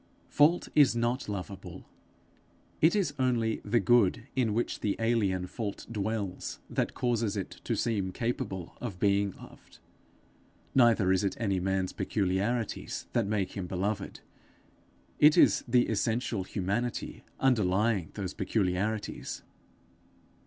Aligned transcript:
Fault 0.29 0.67
is 0.73 0.95
not 0.95 1.29
lovable; 1.29 1.87
it 2.81 2.95
is 2.95 3.13
only 3.19 3.61
the 3.63 3.79
good 3.79 4.23
in 4.35 4.51
which 4.51 4.79
the 4.79 4.95
alien 4.97 5.45
fault 5.45 5.85
dwells 5.91 6.57
that 6.71 6.95
causes 6.95 7.37
it 7.37 7.51
to 7.65 7.75
seem 7.75 8.11
capable 8.11 8.75
of 8.81 8.99
being 8.99 9.29
loved. 9.33 9.77
Neither 10.73 11.11
is 11.11 11.23
it 11.23 11.37
any 11.39 11.59
man's 11.59 11.93
peculiarities 11.93 13.05
that 13.13 13.27
make 13.27 13.51
him 13.51 13.67
beloved; 13.67 14.21
it 15.19 15.37
is 15.37 15.63
the 15.67 15.87
essential 15.87 16.45
humanity 16.45 17.23
underlying 17.39 18.09
those 18.15 18.33
peculiarities. 18.33 19.43